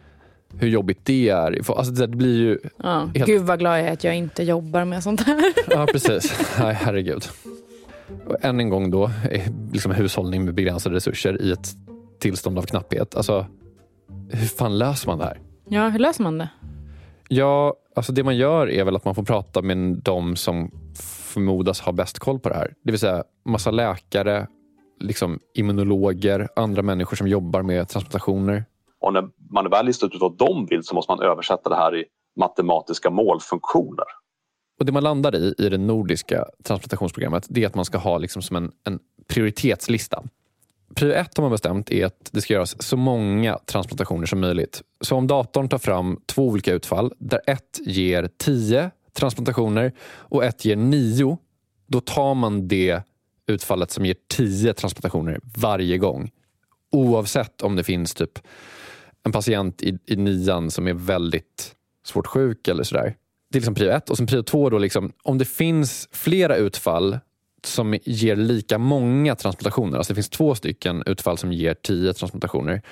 [0.58, 1.60] hur jobbigt det är?
[1.76, 2.58] Alltså det blir ju...
[2.82, 3.08] Ja.
[3.14, 5.52] Helt- Gud vad glad jag är att jag inte jobbar med sånt här.
[5.70, 6.50] Ja, precis.
[6.60, 7.24] Nej, herregud.
[8.26, 9.42] Och än en gång då, eh,
[9.72, 11.68] liksom hushållning med begränsade resurser i ett
[12.18, 13.14] tillstånd av knapphet.
[13.14, 13.46] Alltså,
[14.30, 15.40] hur fan löser man det här?
[15.68, 16.48] Ja, hur löser man det?
[17.28, 20.70] Ja, alltså det man gör är väl att man får prata med de som
[21.32, 22.74] förmodas ha bäst koll på det här.
[22.84, 24.46] Det vill säga massa läkare,
[25.00, 28.64] liksom immunologer, andra människor som jobbar med transplantationer.
[29.00, 31.96] Och när man väl listat ut vad de vill så måste man översätta det här
[31.96, 32.04] i
[32.36, 34.04] matematiska målfunktioner.
[34.78, 38.18] Och Det man landar i, i det nordiska transplantationsprogrammet, det är att man ska ha
[38.18, 38.98] liksom som en, en
[39.28, 40.22] prioritetslista.
[41.02, 44.82] Prio ett har man bestämt är att det ska göras så många transplantationer som möjligt.
[45.00, 50.64] Så om datorn tar fram två olika utfall, där ett ger 10 transplantationer och ett
[50.64, 51.38] ger 9,
[51.86, 53.02] då tar man det
[53.46, 56.30] utfallet som ger 10 transplantationer varje gång.
[56.92, 58.38] Oavsett om det finns typ
[59.22, 61.74] en patient i, i nian som är väldigt
[62.06, 63.16] svårt sjuk eller sådär.
[63.50, 64.10] Det är liksom prio ett.
[64.10, 67.18] Och sen prio två, då liksom, om det finns flera utfall
[67.66, 72.82] som ger lika många transplantationer, alltså det finns två stycken utfall som ger tio transplantationer,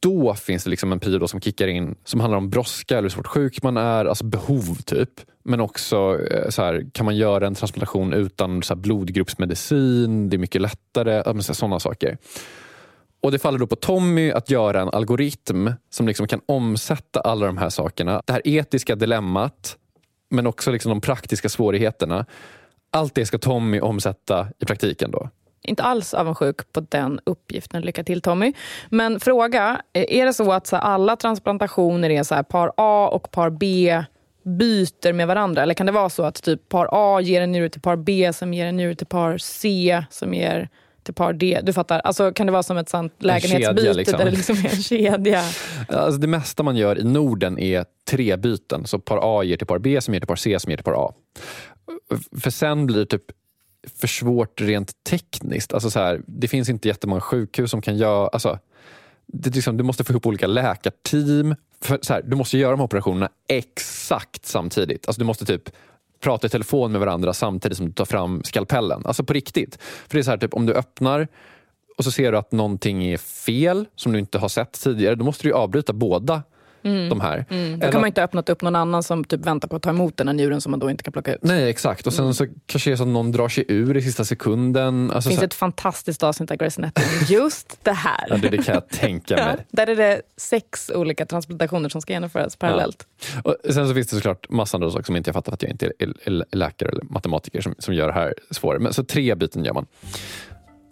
[0.00, 3.14] då finns det liksom en prio som kickar in som handlar om brådska eller hur
[3.14, 5.10] svårt sjuk man är, alltså behov typ.
[5.44, 10.36] Men också eh, så här, kan man göra en transplantation utan så här, blodgruppsmedicin, det
[10.36, 12.18] är mycket lättare, sådana saker.
[13.20, 17.46] Och Det faller då på Tommy att göra en algoritm som liksom kan omsätta alla
[17.46, 18.22] de här sakerna.
[18.26, 19.76] Det här etiska dilemmat,
[20.30, 22.26] men också liksom de praktiska svårigheterna.
[22.90, 25.30] Allt det ska Tommy omsätta i praktiken då?
[25.62, 27.82] Inte alls avundsjuk på den uppgiften.
[27.82, 28.52] Lycka till Tommy.
[28.88, 33.30] Men fråga, är det så att så alla transplantationer är så här, par A och
[33.30, 34.02] par B
[34.42, 35.62] byter med varandra?
[35.62, 38.32] Eller kan det vara så att typ par A ger en njure till par B
[38.32, 40.68] som ger en njure till par C som ger
[41.02, 41.60] till par D?
[41.62, 42.00] Du fattar?
[42.00, 44.18] Alltså, kan det vara som ett sånt lägenhetsbyte kedja, liksom.
[44.18, 45.42] där det liksom är en kedja?
[45.88, 48.86] Alltså det mesta man gör i Norden är tre byten.
[48.86, 50.84] Så par A ger till par B som ger till par C som ger till
[50.84, 51.12] par A.
[52.40, 53.24] För sen blir det typ
[54.00, 55.74] för svårt rent tekniskt.
[55.74, 58.28] Alltså så här, det finns inte jättemånga sjukhus som kan göra...
[58.28, 58.58] Alltså,
[59.26, 61.54] det, liksom, du måste få ihop olika läkarteam.
[61.80, 65.08] För, så här, du måste göra de här operationerna exakt samtidigt.
[65.08, 65.70] Alltså, du måste typ
[66.20, 69.02] prata i telefon med varandra samtidigt som du tar fram skalpellen.
[69.04, 69.78] Alltså på riktigt.
[69.82, 71.28] För det är så här, typ, om du öppnar
[71.98, 75.24] och så ser du att någonting är fel som du inte har sett tidigare, då
[75.24, 76.42] måste du avbryta båda
[76.82, 77.08] Mm.
[77.08, 77.44] de här.
[77.50, 77.78] Mm.
[77.80, 80.16] Då kan man inte öppna upp någon annan som typ väntar på att ta emot
[80.16, 81.38] den här njuren som man då inte kan plocka ut.
[81.42, 82.06] Nej, exakt.
[82.06, 82.34] Och sen Mm.
[82.34, 85.10] så kanske det är så att någon drar sig ur i sista sekunden.
[85.10, 88.26] Alltså Det finns så, ett fantastiskt avsnitt av Anatomy just det här.
[88.28, 89.66] ja, det, det kan jag tänka mig.
[89.70, 93.06] Där är det sex olika transplantationer som ska genomföras parallellt.
[93.44, 95.62] Och sen så finns det såklart massa andra saker som inte jag fattar för att
[95.62, 98.78] jag inte är, läkare eller matematiker som, som gör det här svårare.
[98.80, 99.86] Men, så tre byten gör man.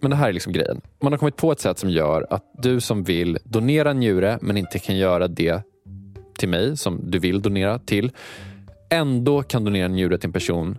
[0.00, 0.80] Men det här är liksom grejen.
[1.02, 4.38] Man har kommit på ett sätt som gör att du som vill donera en njure
[4.42, 5.62] men inte kan göra det
[6.38, 8.12] till mig som du vill donera till
[8.90, 10.78] ändå kan donera en njure till en person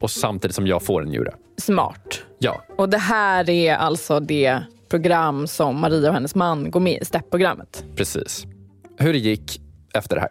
[0.00, 1.34] och samtidigt som jag får en njure.
[1.56, 2.22] Smart.
[2.38, 7.02] Ja, Och det här är alltså det program som Maria och hennes man går med
[7.02, 7.84] i, STEP-programmet.
[7.96, 8.46] precis.
[8.98, 9.60] Hur det gick
[9.94, 10.30] efter det här.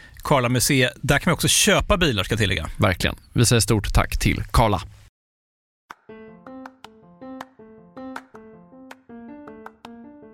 [0.23, 0.93] Karla Museet.
[1.01, 2.69] Där kan vi också köpa bilar ska jag tillägga.
[2.79, 3.15] Verkligen.
[3.33, 4.81] Vi säger stort tack till Karla.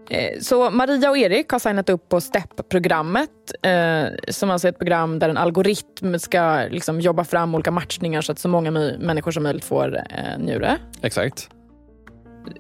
[0.10, 3.30] Eh, Så Maria och Erik har signat upp på STEP-programmet
[3.62, 8.22] eh, som alltså är ett program där en algoritm ska liksom, jobba fram olika matchningar
[8.22, 10.78] så att så många my- människor som möjligt får eh, njure.
[11.02, 11.50] Exakt.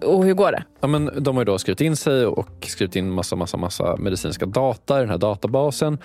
[0.01, 0.63] Och hur går det?
[0.81, 3.95] Ja, men de har ju då skrivit in sig och skrivit in massa, massa, massa
[3.97, 5.97] medicinska data i den här databasen.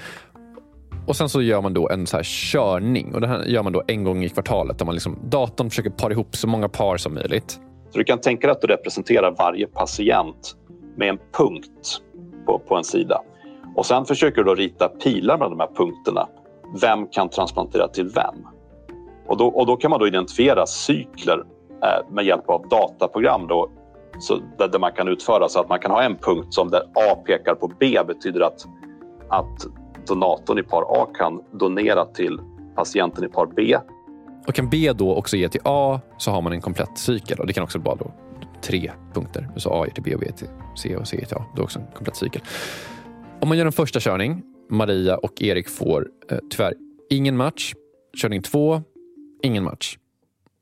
[1.06, 3.14] Och Sen så gör man då en så här körning.
[3.14, 4.78] Och Det här gör man då en gång i kvartalet.
[4.78, 7.60] Där man liksom, datorn försöker para ihop så många par som möjligt.
[7.90, 10.56] Så du kan tänka dig att du representerar varje patient
[10.96, 12.00] med en punkt
[12.46, 13.22] på, på en sida.
[13.76, 16.28] Och sen försöker du då rita pilar mellan de här punkterna.
[16.80, 18.46] Vem kan transplantera till vem?
[19.26, 21.44] Och då, och då kan man då identifiera cykler
[21.82, 23.70] eh, med hjälp av dataprogram då,
[24.18, 26.80] så där, där man kan utföra så att man kan ha en punkt som där
[26.80, 28.66] A pekar på B betyder att,
[29.28, 29.66] att
[30.06, 32.40] donatorn i par A kan donera till
[32.74, 33.76] patienten i par B
[34.48, 37.38] Och kan B då också ge till A så har man en komplett cykel.
[37.38, 38.12] Och Det kan också vara då
[38.62, 39.48] tre punkter.
[39.56, 41.44] Så A ger till B och B till C och C ger till A.
[41.54, 42.42] Det är också en komplett cykel.
[43.40, 46.74] Om man gör en första körning, Maria och Erik får eh, tyvärr
[47.10, 47.74] ingen match.
[48.16, 48.82] Körning två,
[49.42, 49.98] ingen match.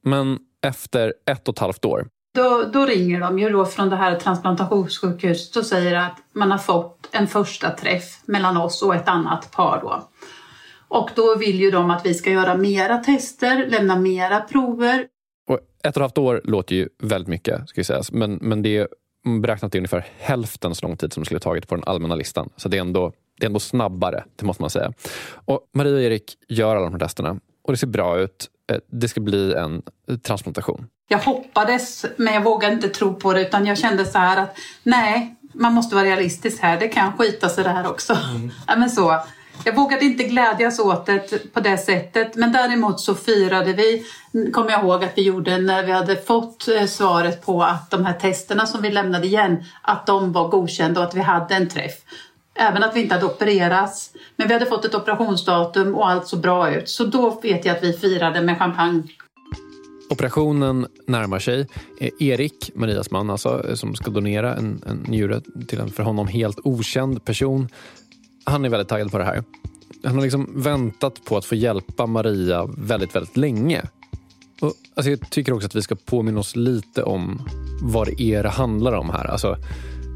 [0.05, 3.97] Men efter ett och ett halvt år då, då ringer de ju då från det
[3.97, 9.09] här transplantationssjukhuset och säger att man har fått en första träff mellan oss och ett
[9.09, 10.09] annat par då.
[10.89, 15.07] Och då vill ju de att vi ska göra mera tester, lämna mera prover.
[15.49, 18.13] Och ett och ett halvt år låter ju väldigt mycket, ska sägas.
[18.13, 18.89] Men, men det är
[19.43, 22.51] beräknat till ungefär hälften så lång tid som det skulle tagit på den allmänna listan.
[22.57, 24.93] Så det är ändå, det är ändå snabbare, det måste man säga.
[25.33, 28.51] Och Maria och Erik gör alla de här testerna och det ser bra ut.
[28.73, 29.83] Eh, det ska bli en
[30.23, 30.87] transplantation.
[31.13, 34.59] Jag hoppades, men jag vågade inte tro på det utan jag kände så här att
[34.83, 36.81] nej, man måste vara realistisk här.
[36.81, 38.17] Det kan skita sig det här också.
[38.67, 39.21] Ja, men så.
[39.65, 42.37] Jag vågade inte glädjas åt det på det sättet.
[42.37, 44.05] Men däremot så firade vi,
[44.53, 48.05] kommer jag ihåg att vi gjorde när vi hade fått eh, svaret på att de
[48.05, 51.69] här testerna som vi lämnade igen, att de var godkända och att vi hade en
[51.69, 51.95] träff.
[52.55, 54.11] Även att vi inte hade opererats.
[54.37, 56.89] Men vi hade fått ett operationsdatum och allt såg bra ut.
[56.89, 59.03] Så då vet jag att vi firade med champagne.
[60.11, 61.67] Operationen närmar sig.
[62.01, 66.03] Eh, Erik, Marias man, alltså, eh, som ska donera en, en njure till en för
[66.03, 67.69] honom helt okänd person.
[68.45, 69.45] Han är väldigt taggad på det här.
[70.05, 73.83] Han har liksom väntat på att få hjälpa Maria väldigt, väldigt länge.
[74.61, 77.43] Och, alltså, jag tycker också att vi ska påminna oss lite om
[77.83, 79.25] vad det är det handlar om här.
[79.25, 79.57] Alltså,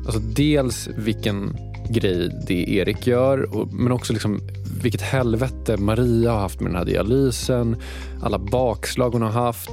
[0.07, 1.57] alltså dels vilken
[1.91, 4.41] grej det Erik gör, och, men också liksom
[4.85, 7.77] vilket helvete Maria har haft med den här dialysen,
[8.23, 9.71] alla bakslag hon har haft.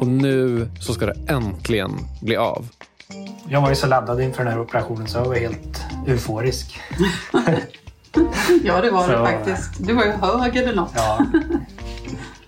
[0.00, 1.90] Och nu så ska det äntligen
[2.22, 2.68] bli av.
[3.48, 6.80] Jag var ju så laddad inför den här operationen så jag var helt euforisk.
[8.64, 9.86] Ja, det var det Så- faktiskt.
[9.86, 10.92] Du var ju hög eller något.
[10.96, 11.18] Ja.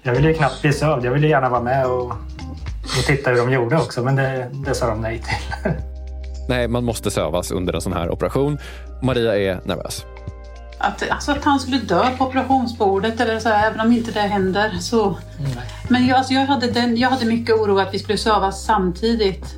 [0.02, 1.04] Jag ville ju knappt bli sövd.
[1.04, 2.10] Jag ville gärna vara med och,
[2.82, 5.72] och titta hur de gjorde också, men det, det sa de nej till.
[6.48, 8.58] Nej, man måste sövas under en sån här operation.
[9.02, 10.04] Maria är nervös.
[10.78, 14.20] Att, alltså att han skulle dö på operationsbordet eller så, här, även om inte det
[14.20, 14.70] händer.
[14.80, 15.18] Så.
[15.90, 19.54] Men jag, alltså jag, hade den, jag hade mycket oro att vi skulle sövas samtidigt.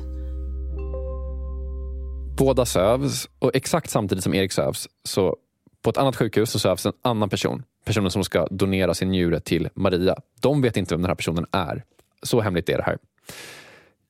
[2.37, 5.35] Båda sövs och exakt samtidigt som Erik sövs så
[5.81, 7.63] på ett annat sjukhus så sövs en annan person.
[7.85, 10.15] Personen som ska donera sin njure till Maria.
[10.39, 11.83] De vet inte vem den här personen är.
[12.23, 12.97] Så hemligt är det här.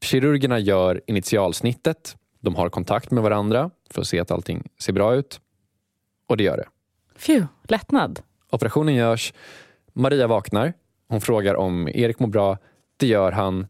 [0.01, 2.15] Kirurgerna gör initialsnittet.
[2.39, 5.39] De har kontakt med varandra för att se att allting ser bra ut.
[6.27, 6.65] Och det gör det.
[7.25, 8.19] Phew, lättnad.
[8.51, 9.34] Operationen görs.
[9.93, 10.73] Maria vaknar.
[11.10, 12.58] Hon frågar om Erik mår bra.
[12.97, 13.67] Det gör han.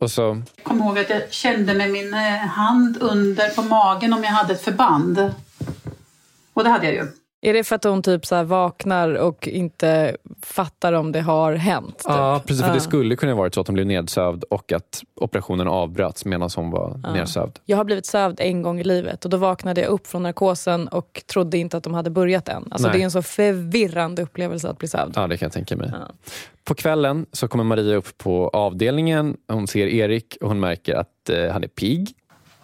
[0.00, 4.24] Och så Kom ihåg att jag kände med min eh, hand under på magen om
[4.24, 5.32] jag hade ett förband.
[6.52, 7.06] Och det hade jag ju.
[7.44, 11.98] Är det för att hon typ så vaknar och inte fattar om det har hänt?
[11.98, 12.04] Typ?
[12.08, 12.62] Ja, precis.
[12.62, 12.74] För Ja.
[12.74, 16.70] Det skulle kunna varit så att hon blev nedsövd och att operationen avbröts medan hon
[16.70, 17.12] var Ja.
[17.12, 17.58] nedsövd.
[17.64, 20.88] Jag har blivit sövd en gång i livet och då vaknade jag upp från narkosen
[20.88, 22.68] och trodde inte att de hade börjat än.
[22.70, 22.96] Alltså, Nej.
[22.96, 25.12] det är en så förvirrande upplevelse att bli sövd.
[25.16, 25.90] Ja, det kan jag tänka mig.
[25.92, 26.14] Ja.
[26.64, 29.36] På kvällen så kommer Maria upp på avdelningen.
[29.48, 32.12] Hon ser Erik och hon märker att eh, han är pigg.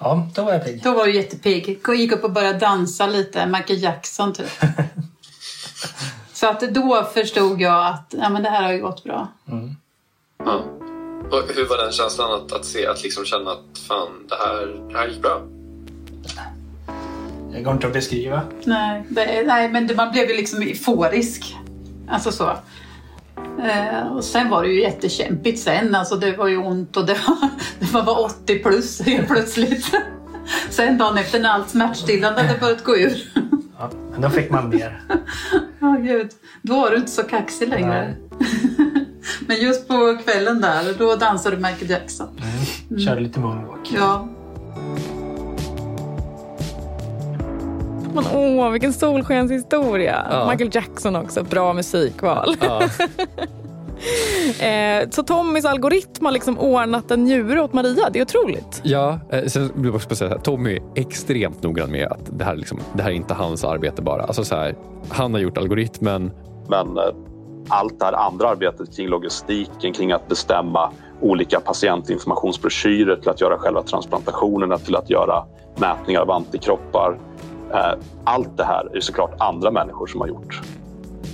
[0.00, 0.82] Ja, då var jag pigg.
[0.82, 1.78] Då var du jättepigg.
[1.88, 4.50] Gick upp och började dansa lite, Michael Jackson typ.
[6.32, 9.28] Så att då förstod jag att ja, men det här har ju gått bra.
[10.38, 10.64] Ja.
[11.30, 14.88] Och hur var den känslan att, att se, att liksom känna att fan, det här,
[14.88, 15.42] det här gick bra?
[17.52, 18.42] Det går inte att beskriva.
[18.64, 21.56] Nej, det, nej men det, man blev ju liksom euforisk.
[22.08, 22.56] Alltså så.
[23.62, 25.94] Eh, och sen var det ju jättekämpigt sen.
[25.94, 29.90] Alltså det var ju ont och det var, det var bara 80 plus helt plötsligt.
[30.70, 33.32] Sen dagen efter när allt smärtstillande hade börjat gå ur.
[33.78, 35.02] Ja, men då fick man mer.
[35.80, 36.30] Åh gud,
[36.62, 38.16] då var du inte så kaxig längre.
[39.46, 42.40] Men just på kvällen där, då dansade du Michael Jackson.
[43.06, 43.92] Körde lite moonwalk.
[43.94, 44.28] Ja,
[48.14, 50.26] Man, åh, vilken solskenshistoria.
[50.30, 50.50] Ja.
[50.50, 52.56] Michael Jackson också, bra musikval.
[52.60, 52.82] Ja.
[54.60, 58.10] Eh, så Tommys algoritm har liksom ordnat en njure åt Maria.
[58.10, 58.80] Det är otroligt.
[58.82, 62.52] Ja, eh, sen vill jag säga att Tommy är extremt noggrann med att det här,
[62.52, 64.22] är liksom, det här är inte hans arbete bara.
[64.22, 64.74] Alltså så här,
[65.08, 66.30] han har gjort algoritmen.
[66.68, 67.04] Men eh,
[67.68, 73.58] allt det här andra arbetet kring logistiken, kring att bestämma olika patientinformationsbroschyrer till att göra
[73.58, 75.44] själva transplantationerna, till att göra
[75.76, 77.18] mätningar av antikroppar.
[77.74, 77.94] Eh,
[78.24, 80.60] allt det här är såklart andra människor som har gjort.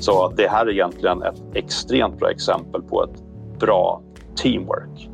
[0.01, 3.23] Så det här är egentligen ett extremt bra exempel på ett
[3.59, 4.03] bra
[4.37, 5.09] teamwork.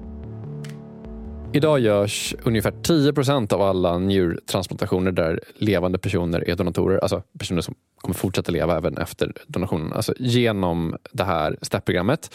[1.54, 7.60] Idag görs ungefär 10 procent av alla njurtransplantationer där levande personer är donatorer, alltså personer
[7.60, 12.34] som kommer fortsätta leva även efter donationen, alltså genom det här STEP-programmet.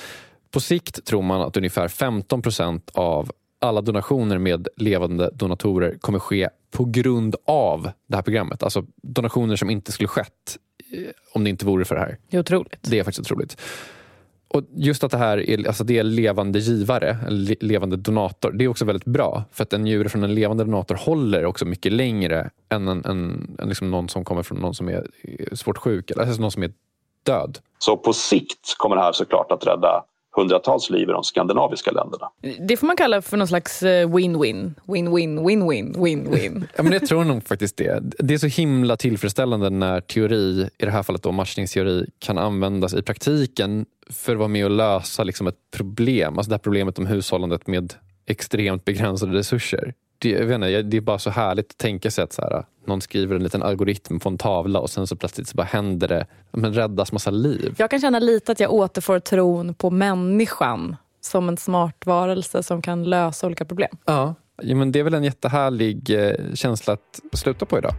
[0.51, 3.31] På sikt tror man att ungefär 15 procent av
[3.61, 8.63] alla donationer med levande donatorer kommer ske på grund av det här programmet.
[8.63, 10.57] Alltså donationer som inte skulle skett
[10.93, 12.17] eh, om det inte vore för det här.
[12.29, 12.77] Det är otroligt.
[12.81, 13.61] Det är faktiskt otroligt.
[14.47, 18.63] Och just att det här är, alltså det är levande givare, le- levande donator, det
[18.63, 19.43] är också väldigt bra.
[19.51, 23.55] För att en njure från en levande donator håller också mycket längre än, en, en,
[23.59, 26.51] än liksom någon som kommer från någon som är är svårt sjuk, eller alltså någon
[26.51, 26.71] som är
[27.23, 27.59] död.
[27.79, 30.03] Så på sikt kommer det här såklart att rädda
[30.37, 32.29] hundratals liv i de skandinaviska länderna.
[32.67, 34.73] Det får man kalla för någon slags eh, win-win.
[34.85, 36.63] Win-win, win-win, win-win.
[36.75, 37.99] Ja, men jag tror nog faktiskt det.
[38.19, 42.93] Det är så himla tillfredsställande när teori, i det här fallet då matchningsteori, kan användas
[42.93, 46.37] i praktiken för att vara med och lösa liksom ett problem.
[46.37, 47.93] Alltså det här problemet om hushållandet med
[48.27, 49.93] extremt begränsade resurser.
[50.19, 52.65] Det, jag vet inte, det är bara så härligt att tänka sig att så här,
[52.85, 56.07] någon skriver en liten algoritm på en tavla och sen så plötsligt så bara händer
[56.07, 56.25] det.
[56.51, 57.75] Men räddas massa liv.
[57.77, 62.81] Jag kan känna lite att jag återfår tron på människan som en smart varelse som
[62.81, 63.97] kan lösa olika problem.
[64.05, 64.35] Ja.
[64.61, 67.93] ja men det är väl en jättehärlig eh, känsla att sluta på idag.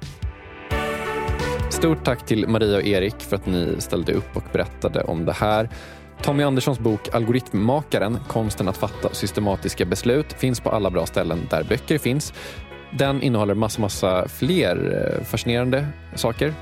[1.71, 5.33] Stort tack till Maria och Erik för att ni ställde upp och berättade om det
[5.33, 5.69] här.
[6.23, 11.62] Tommy Anderssons bok Algoritmmakaren, konsten att fatta systematiska beslut finns på alla bra ställen där
[11.64, 12.33] böcker finns.
[12.99, 16.55] Den innehåller massa, massa fler eh, fascinerande saker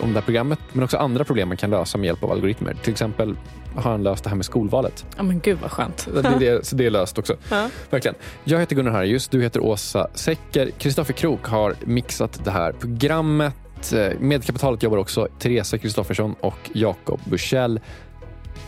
[0.00, 2.76] om det här programmet, men också andra problem man kan lösa med hjälp av algoritmer.
[2.82, 3.36] Till exempel
[3.76, 5.06] har han löst det här med skolvalet.
[5.16, 6.08] Ja men gud vad skönt.
[6.14, 7.36] Det är, det, så det är löst också.
[7.50, 7.68] Ja.
[7.90, 8.14] Verkligen.
[8.44, 10.70] Jag heter Gunnar Harjus, du heter Åsa Secker.
[10.78, 13.92] Kristoffer Krook har mixat det här programmet.
[13.92, 17.80] Eh, Med kapitalet jobbar också Teresa Kristoffersson och Jakob Bursell.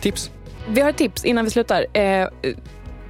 [0.01, 0.31] Tips?
[0.67, 1.85] Vi har ett tips innan vi slutar.
[1.93, 2.27] Eh, eh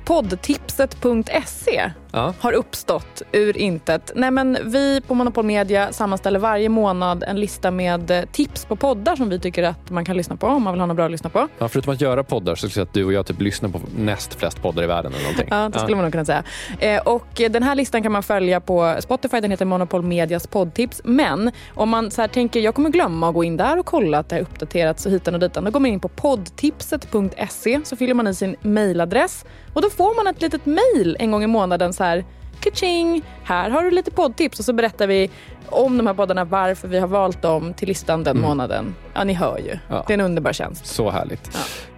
[0.05, 2.33] poddtipset.se Ja.
[2.39, 4.11] har uppstått ur intet.
[4.15, 8.75] Nej, men vi på Monopol Media sammanställer varje månad en lista med eh, tips på
[8.75, 11.05] poddar som vi tycker att man kan lyssna på om man vill ha något bra
[11.05, 11.47] att lyssna på.
[11.57, 13.69] Ja, förutom att göra poddar så skulle jag säga att du och jag typ lyssnar
[13.69, 15.11] på näst flest poddar i världen.
[15.13, 15.47] Eller någonting.
[15.51, 16.43] Ja, det skulle man nog kunna säga.
[16.79, 19.39] Eh, och den här listan kan man följa på Spotify.
[19.39, 21.01] Den heter Monopol Medias poddtips.
[21.03, 24.29] Men om man så tänker jag kommer glömma att gå in där och kolla att
[24.29, 25.63] det är uppdaterats och hitan och ditan.
[25.63, 30.15] Då går man in på poddtipset.se så fyller man i sin mailadress och då får
[30.15, 32.25] man ett litet mail en gång i månaden så här
[32.59, 33.21] Kaching!
[33.43, 35.29] Här har du lite poddtips och så berättar vi
[35.69, 38.95] om de här poddarna, varför vi har valt dem till listan den månaden.
[39.13, 39.77] Ja, ni hör ju.
[39.89, 40.03] Ja.
[40.07, 40.85] Det är en underbar tjänst.
[40.85, 41.57] Så härligt.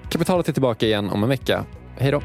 [0.10, 1.66] Kapitalet är tillbaka igen om en vecka.
[1.98, 2.22] Hej då!